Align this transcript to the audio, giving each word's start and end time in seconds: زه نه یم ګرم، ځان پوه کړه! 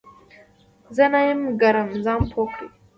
زه 0.95 1.05
نه 1.13 1.19
یم 1.27 1.41
ګرم، 1.61 1.89
ځان 2.03 2.21
پوه 2.31 2.47
کړه! 2.55 2.67